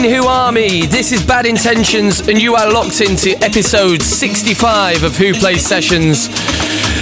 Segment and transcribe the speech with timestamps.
[0.00, 0.86] saying, Wh0 Army?
[0.86, 6.28] This is Bad Intentions, and you are locked into episode 65 of Wh0 Plays Sessions.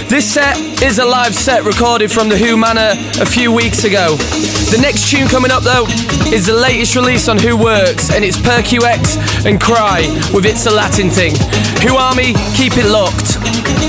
[0.07, 4.15] This set is a live set recorded from the Wh0 Manor a few weeks ago.
[4.71, 5.85] The next tune coming up, though,
[6.33, 10.01] is the latest release on Who Works, and it's PerQX and Cry
[10.33, 11.33] with It's a Latin Thing.
[11.81, 13.88] Wh0 Army, keep it locked.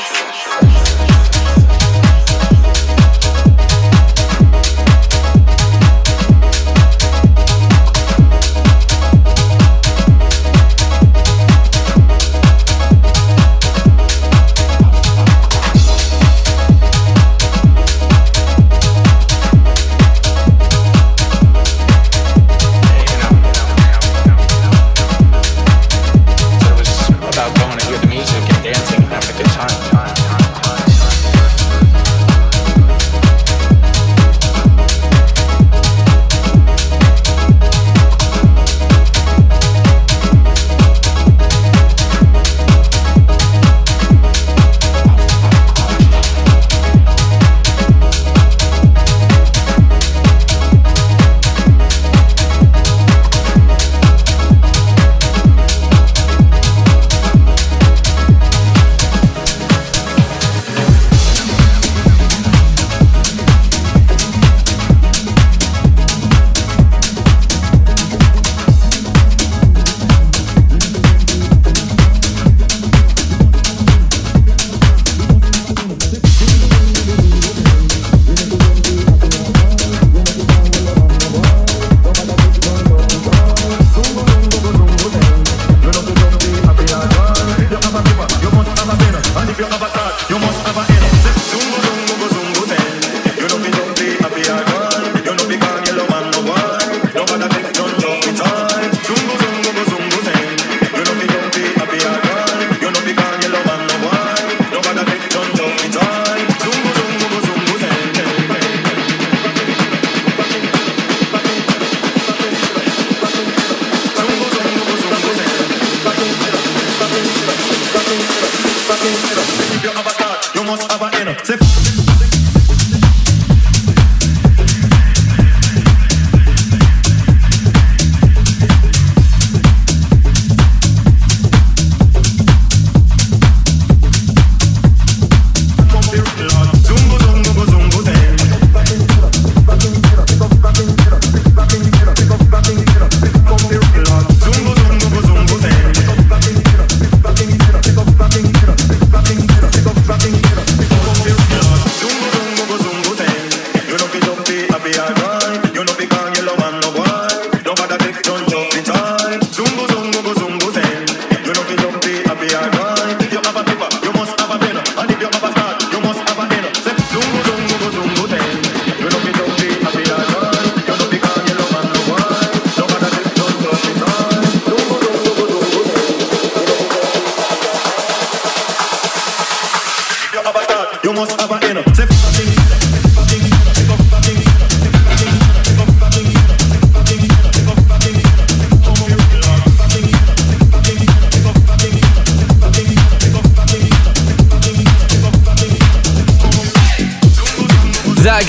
[89.61, 90.11] your avatar.
[90.27, 90.60] You must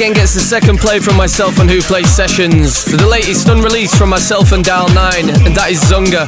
[0.02, 3.96] again gets the second play from myself and Wh0 Plays Sessions for the latest unreleased
[3.96, 6.26] from myself and DIAL9, and that is Zunga.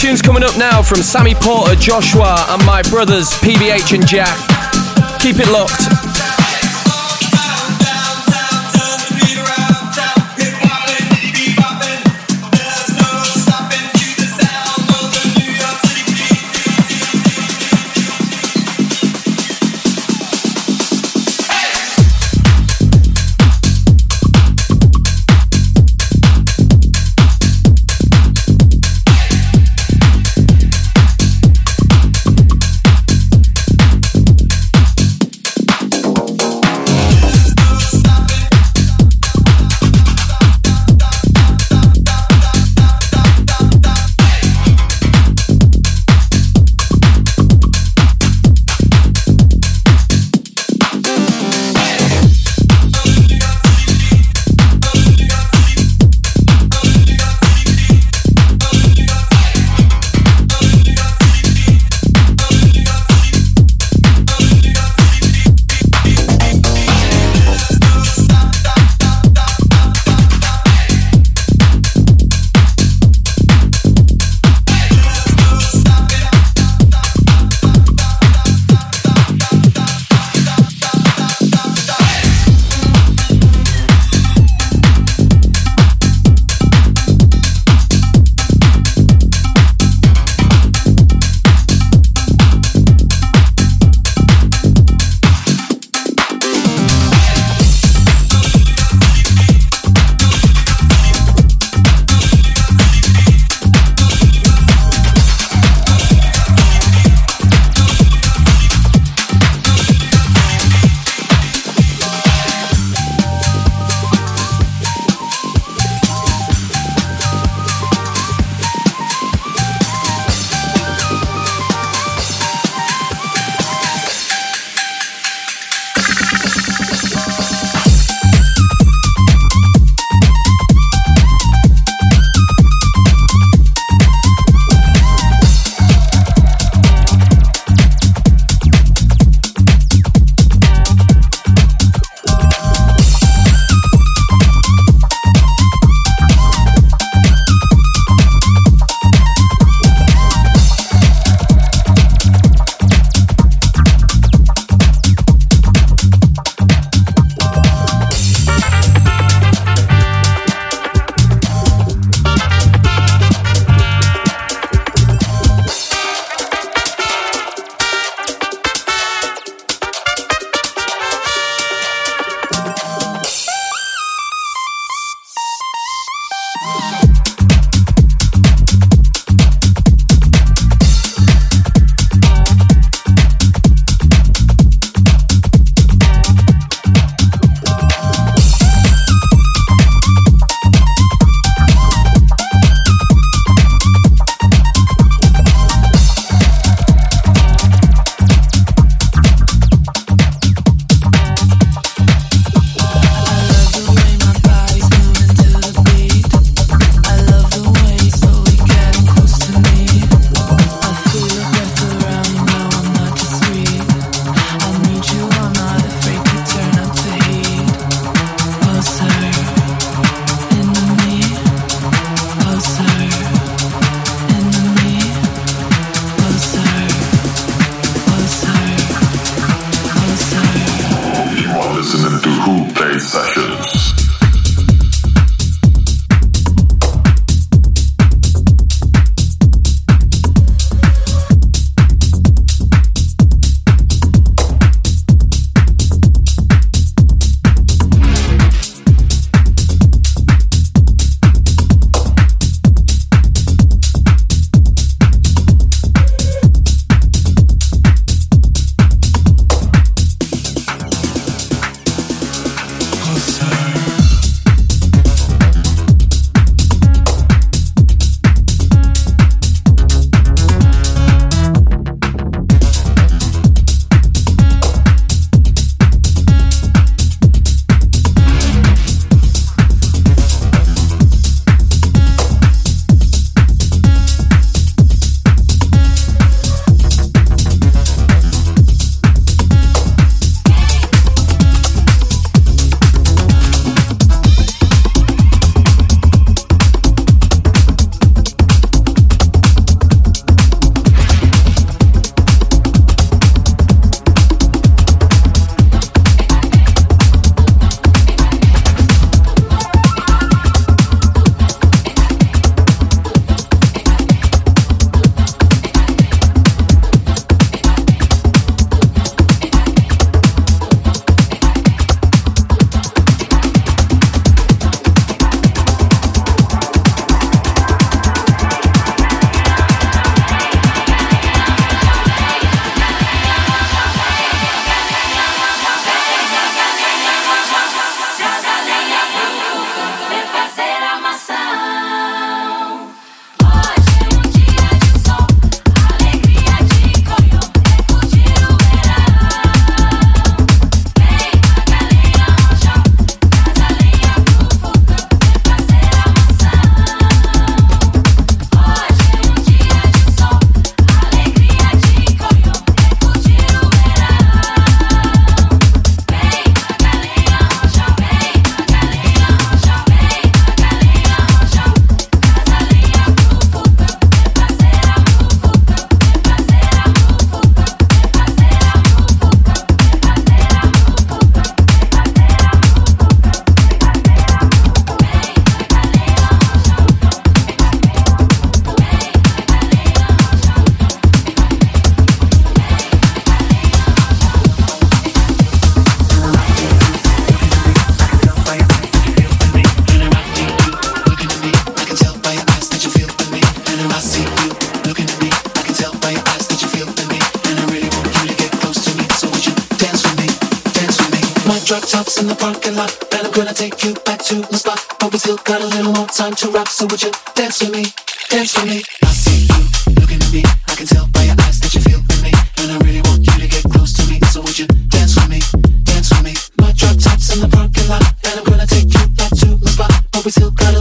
[0.00, 4.38] Tunes coming up now from Sammy Porter, Joshua, and my brothers PBH and Jack.
[5.18, 6.11] Keep it locked.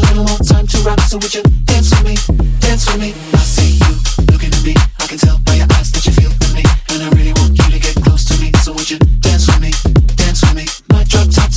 [0.10, 2.15] little more time to rock, so would you dance with me?
[2.60, 3.13] Dance with me.
[3.34, 3.93] I see you
[4.31, 4.74] looking at me.
[5.00, 7.58] I can tell by your eyes that you feel for me, and I really want
[7.58, 8.51] you to get close to me.
[8.63, 9.72] So would you dance with me?
[10.15, 10.65] Dance with me.
[10.89, 11.50] My drug talk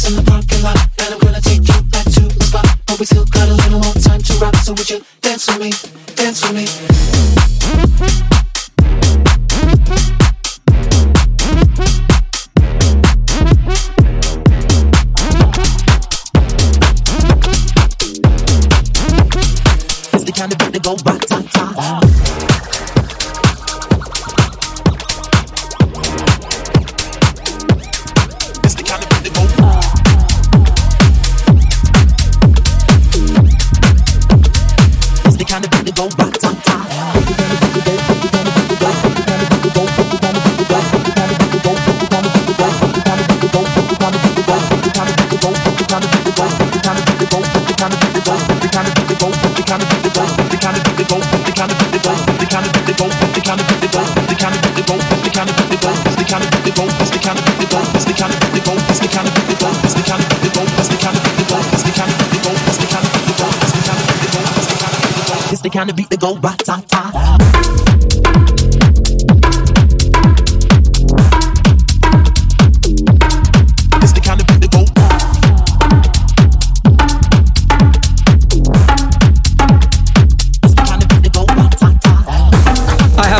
[65.84, 67.40] time to beat the rat-ta-ta.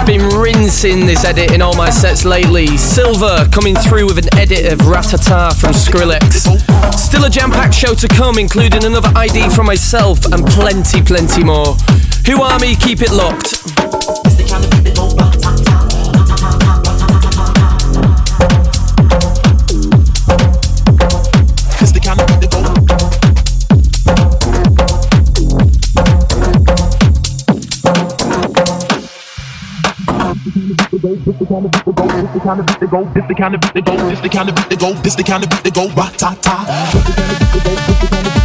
[0.06, 2.66] been rinsing this edit in all my sets lately.
[2.76, 6.44] Silver coming through with an edit of Ratata from Skrillex.
[6.92, 11.42] Still a jam packed show to come, including another ID from myself and plenty, plenty
[11.42, 11.74] more.
[12.26, 12.75] Who are me?
[12.75, 13.50] Keep it locked.
[14.25, 15.12] This the kind of beat that go,
[21.75, 22.21] this the kind
[32.61, 34.54] of beat that go, this the kind of beat that go, this the kind of
[34.57, 36.57] beat go, this the kind of beat go, ra ta ta.
[36.93, 38.43] This the kind of beat go, this the kind of beat go.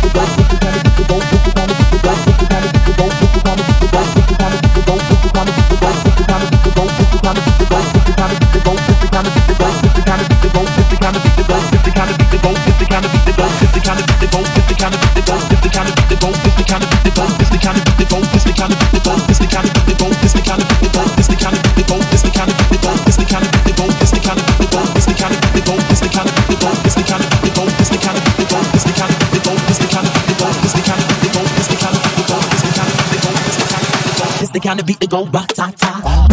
[34.59, 36.28] the kind of beat that go ba ta ta.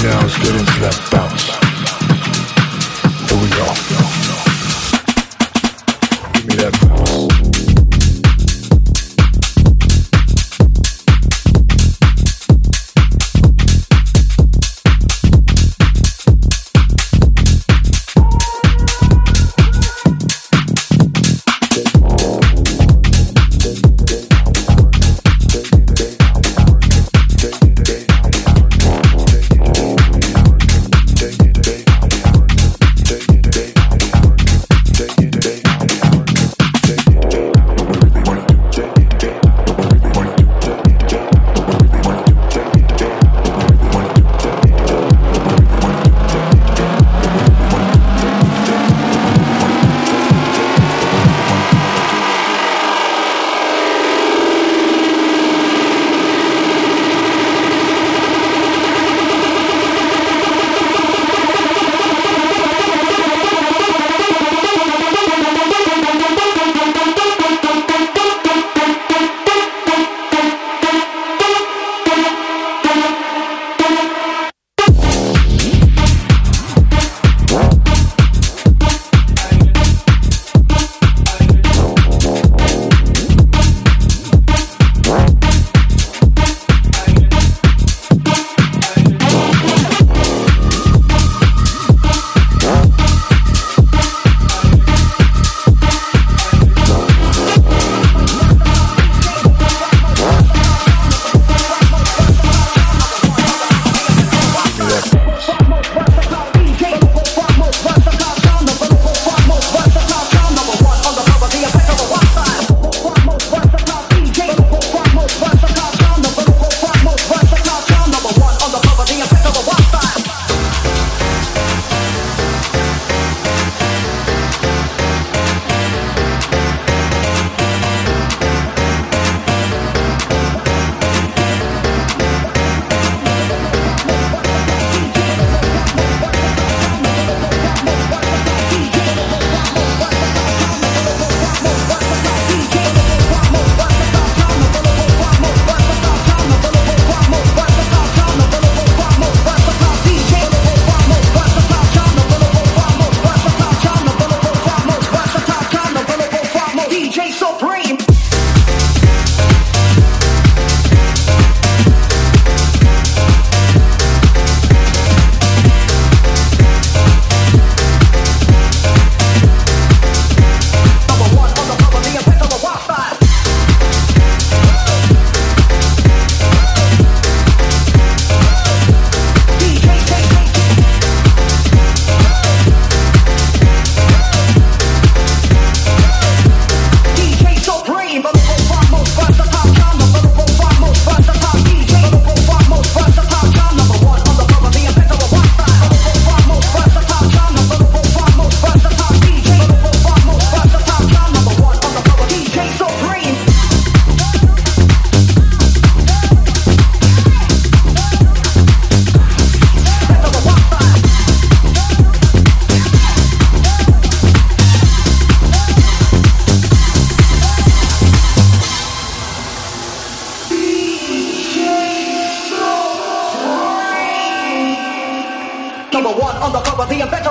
[0.00, 1.31] now is getting slept out.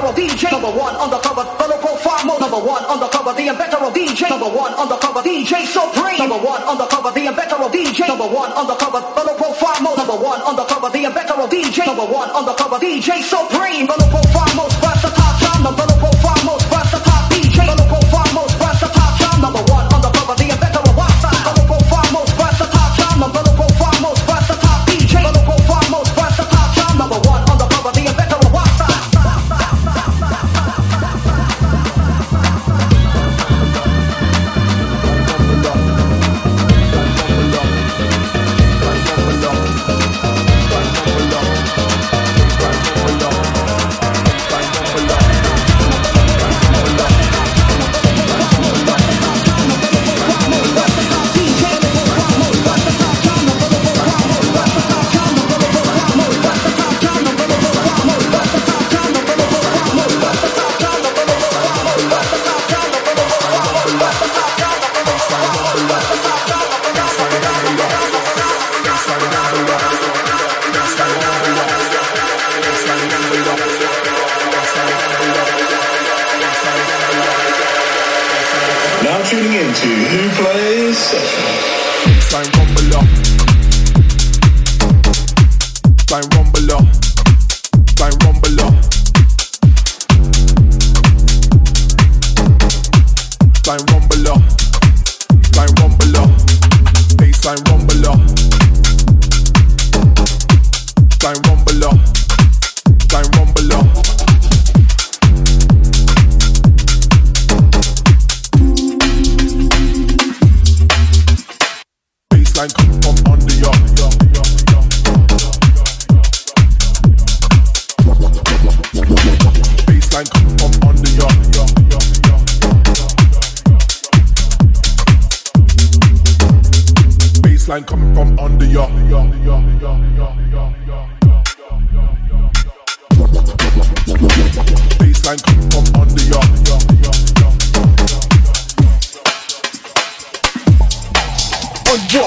[0.01, 0.51] Inventor DJ.
[0.51, 2.41] Number one undercover, the profile mode.
[2.41, 4.29] Number one undercover, the inventor DJ.
[4.29, 6.17] Number one undercover, DJ Supreme.
[6.17, 8.07] Number one undercover, the inventor DJ.
[8.07, 9.97] Number one undercover, the profile mode.
[9.97, 11.85] Number one undercover, the inventor DJ.
[11.85, 13.85] Number one undercover, DJ Supreme.
[13.87, 14.55] The low profile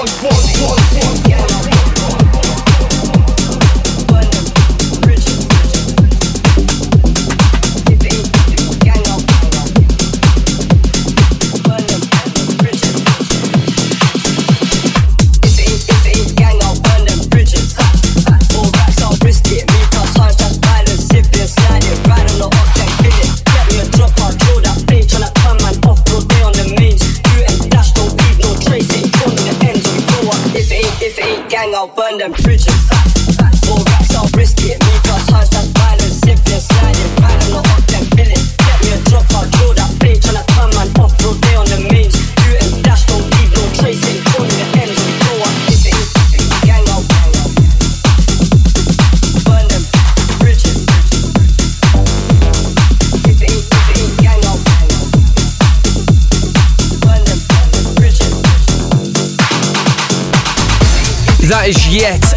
[0.05, 0.34] That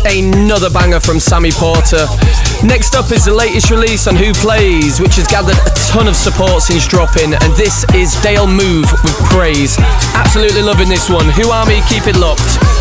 [0.08, 2.06] another banger from Sammy Porter.
[2.64, 6.16] Next up is the latest release on Wh0 Plays, which has gathered a ton of
[6.16, 9.76] support since dropping, and this is Dale Move with Praise.
[10.14, 11.26] Absolutely loving this one.
[11.26, 12.77] Wh0 Army, keep it locked.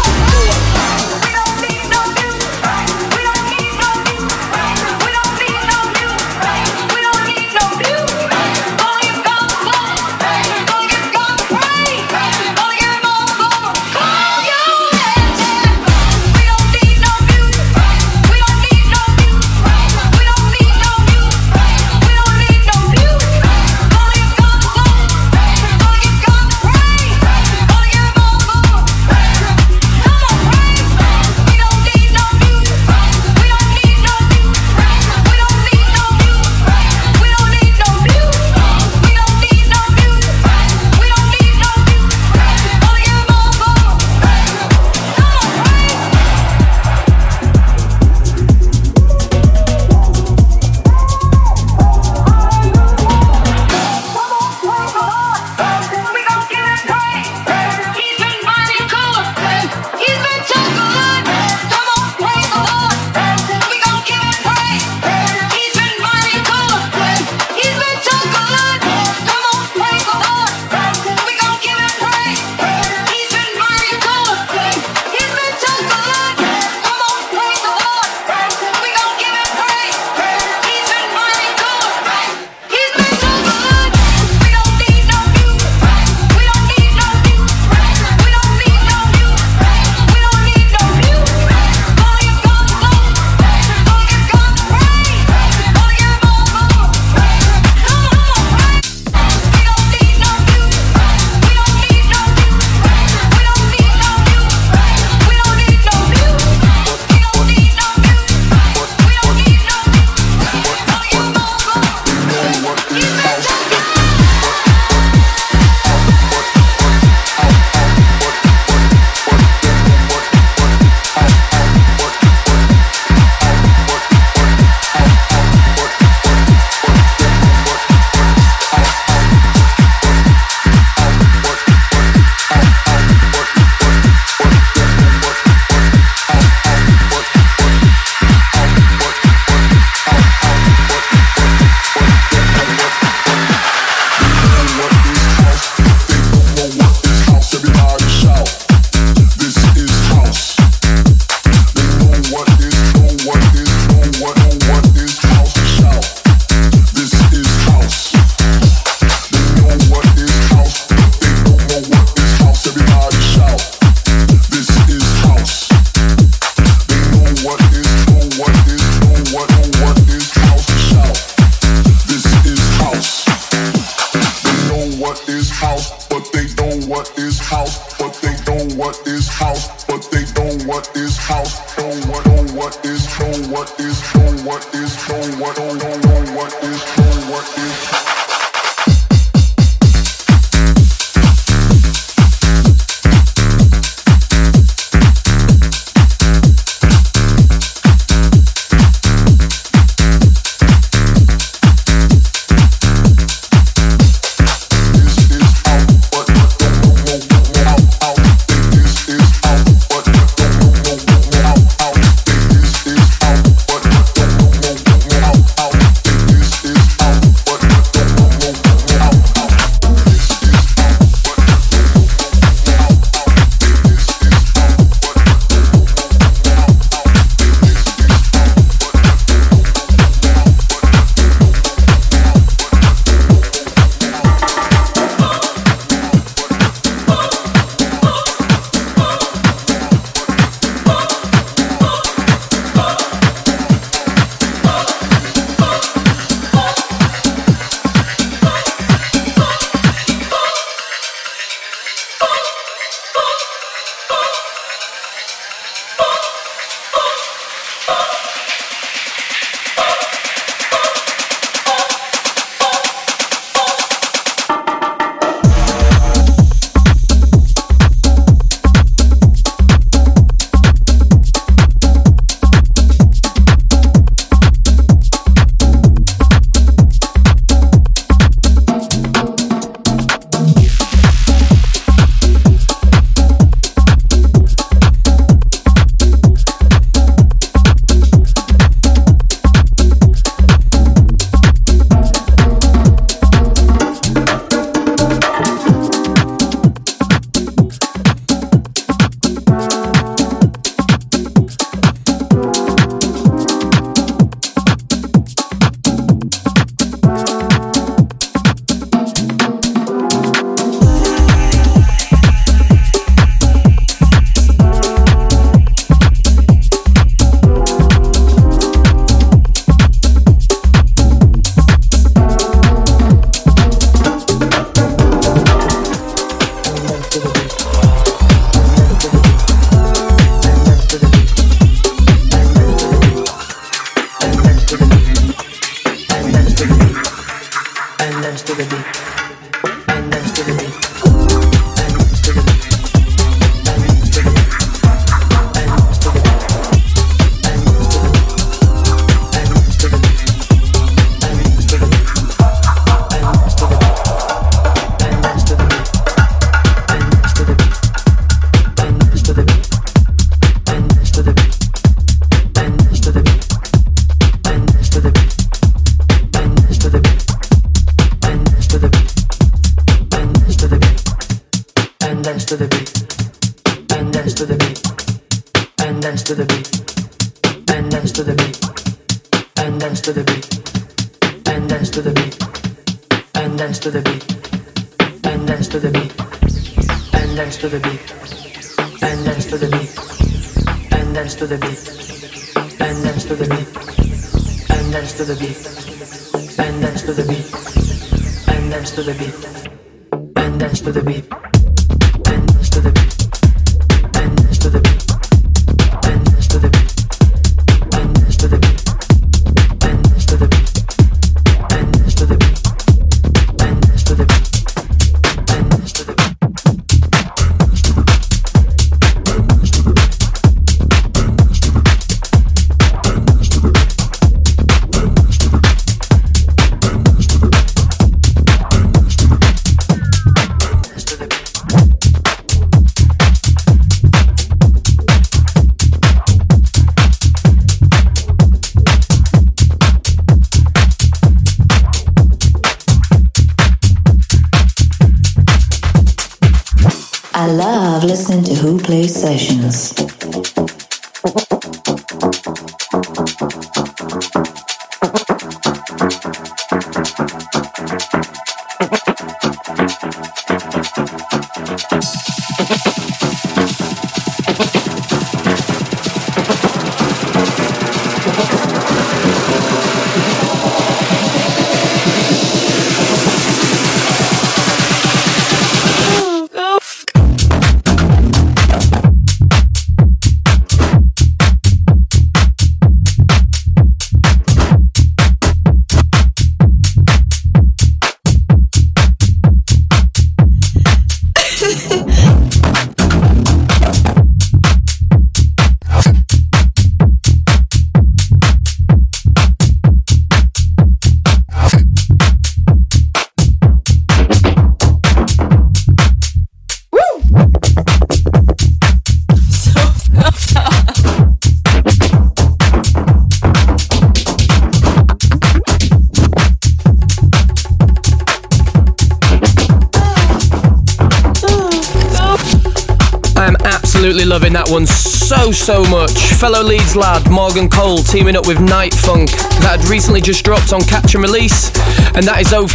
[525.53, 526.33] so, much.
[526.33, 529.31] Fellow Leeds lad Morgan Cole teaming up with Night Funk
[529.61, 531.67] that had recently just dropped on Catch and Release,
[532.15, 532.73] and that is over.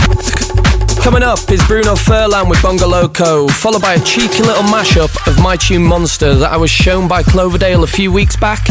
[1.02, 5.42] Coming up is Bruno Furlan with Bongo Loco, followed by a cheeky little mashup of
[5.42, 8.66] My Tune Monster that I was shown by Cloverdale a few weeks back,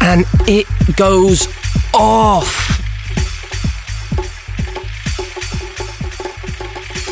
[0.00, 0.66] and it
[0.96, 1.48] goes
[1.94, 2.81] off.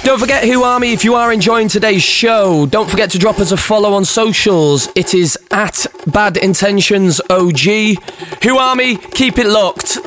[0.03, 3.53] Don't forget Wh0 Army, if you are enjoying today's show, don't forget to drop us
[3.53, 4.89] a follow on socials.
[4.97, 7.99] It is at Bad Intentions OG.
[8.41, 9.99] Wh0 Army, keep it locked.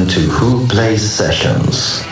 [0.00, 2.09] listen to Wh0 Plays Sessions.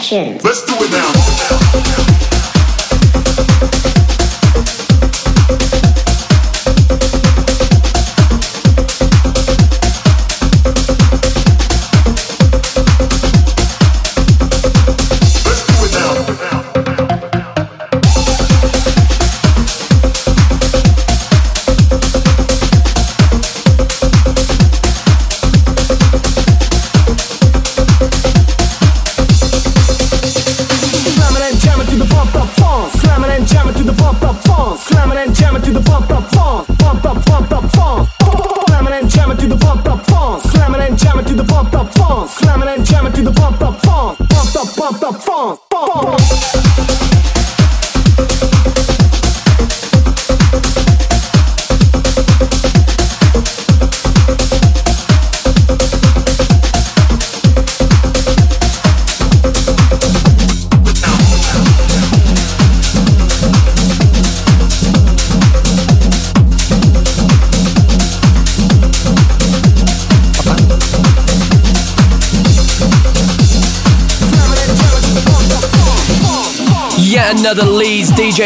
[0.00, 0.42] Sessions.
[0.42, 0.61] Let's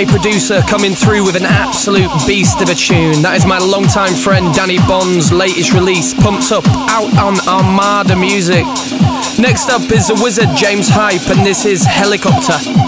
[0.05, 3.23] Producer coming through with an absolute beast of a tune.
[3.23, 8.67] That is my longtime friend Danny Bond's latest release, Pumped Up, out on Armada Music.
[9.39, 12.86] Next up is the wizard James Hype, and this is Helicopter.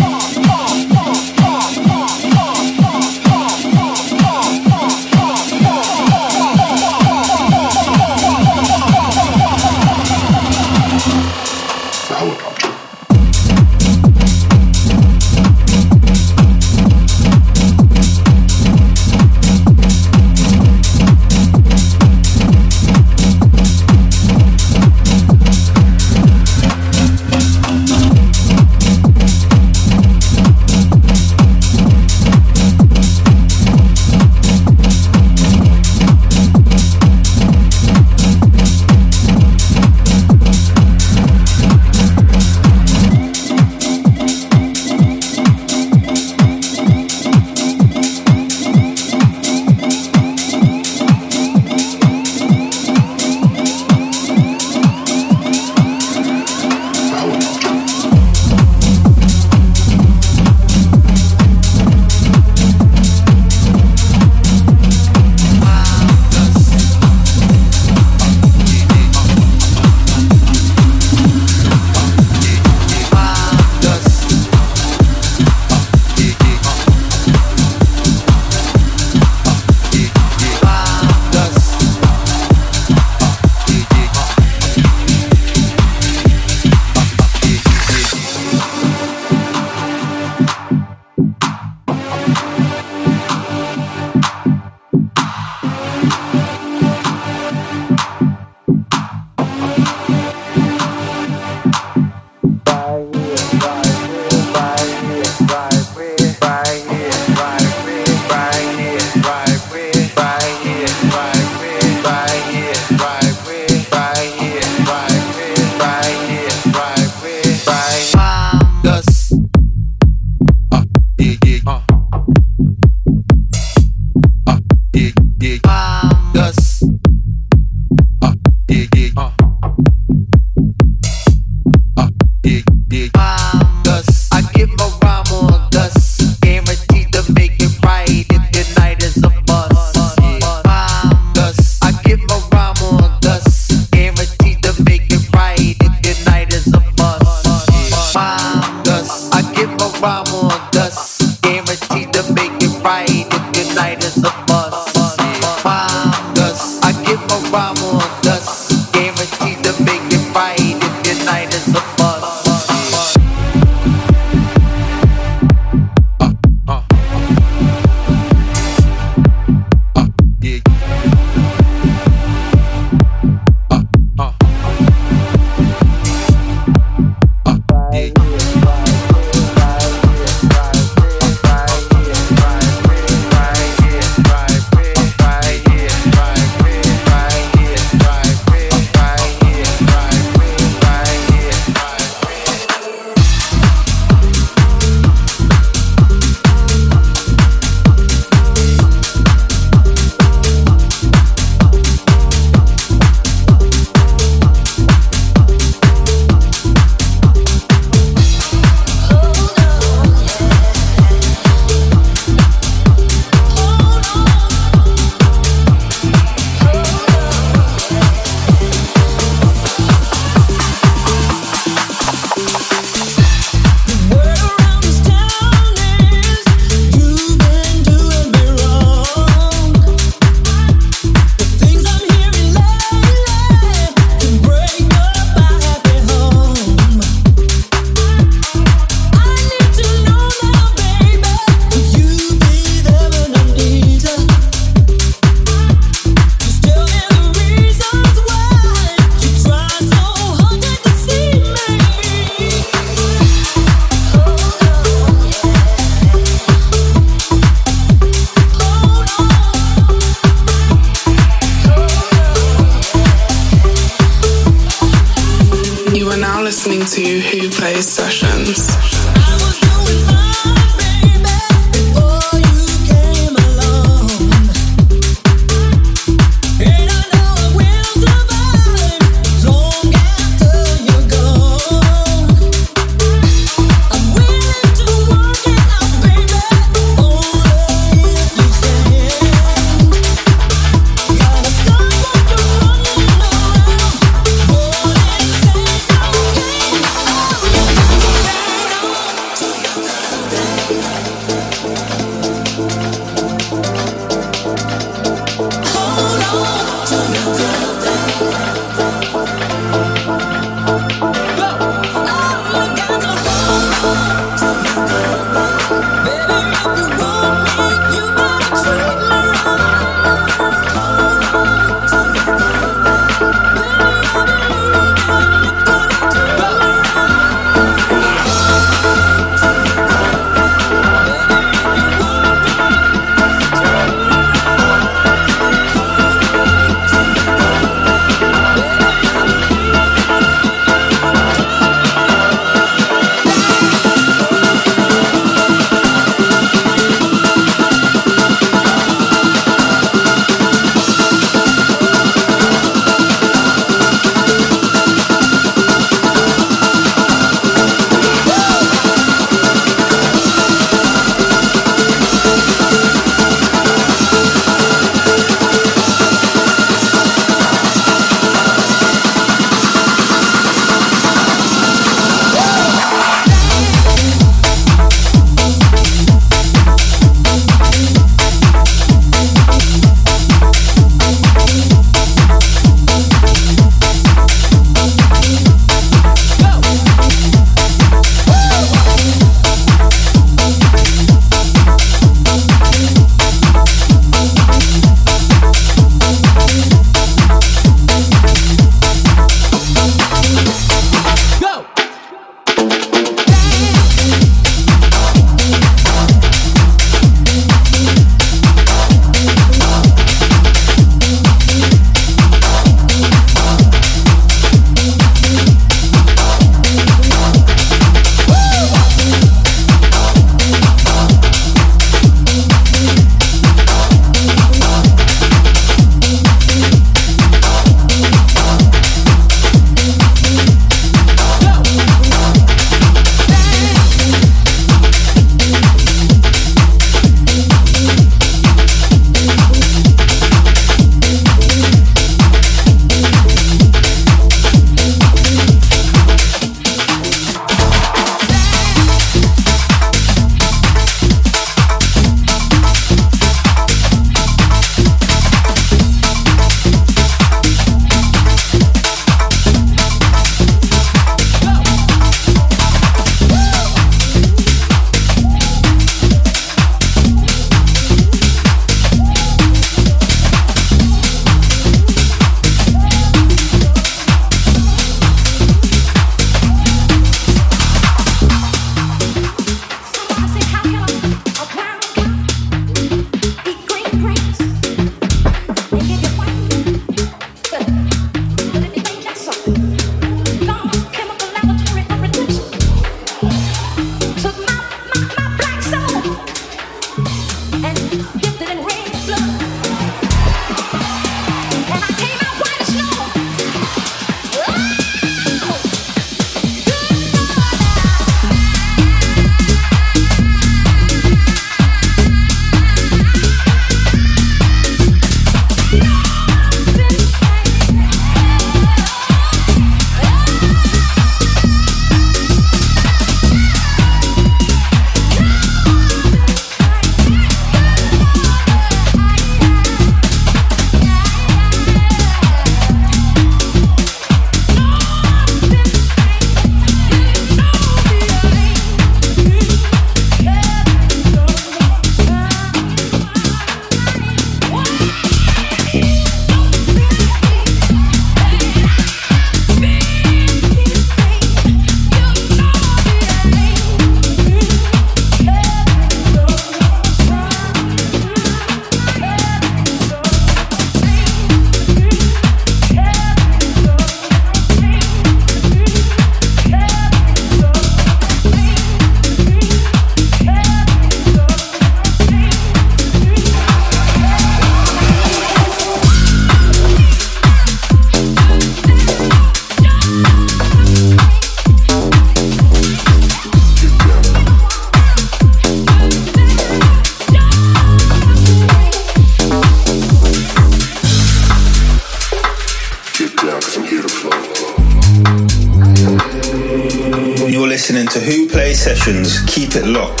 [599.31, 600.00] Keep it locked.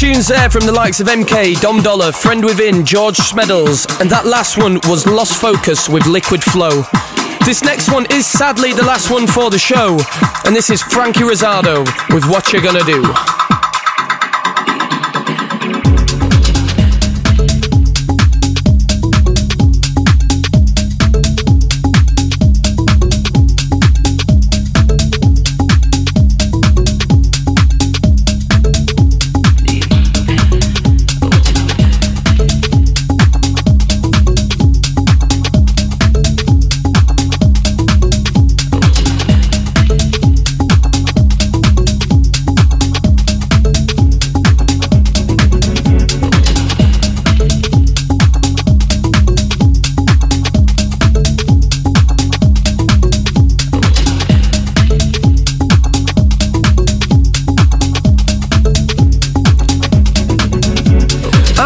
[0.00, 4.56] There from the likes of MK, Dom Dolla, Friend Within, George Smeddles, and that last
[4.56, 6.84] one was Lost Focus with Liquid Flow.
[7.44, 9.98] This next one is sadly the last one for the show,
[10.44, 11.84] and this is Frankie Rosado
[12.14, 13.47] with What You're Gonna Do.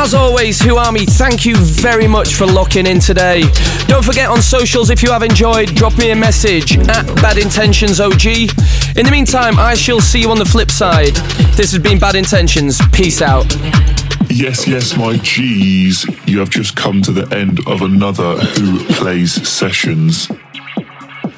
[0.02, 3.44] Always, Wh0 Army, thank you very much for locking in today.
[3.86, 8.00] Don't forget on socials if you have enjoyed, drop me a message at Bad Intentions
[8.00, 8.26] OG.
[8.96, 11.14] In the meantime, I shall see you on the flip side.
[11.56, 12.80] This has been Bad Intentions.
[12.92, 13.46] Peace out.
[14.28, 16.04] Yes, yes, my G's.
[16.26, 20.28] You have just come to the end of another Wh0 Plays Sessions.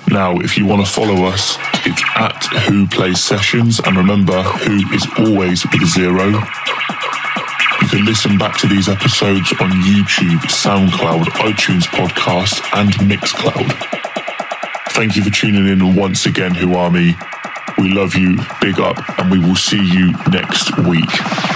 [0.09, 4.95] Now, if you want to follow us, it's at Wh0 Plays Sessions, and remember, Wh0
[4.95, 6.43] is always with a zero.
[7.95, 13.71] Can listen back to these episodes on YouTube, SoundCloud, iTunes Podcast, and Mixcloud.
[14.95, 17.15] Thank you for tuning in once again, Army.
[17.79, 21.54] We love you, big up, and we will see you next week.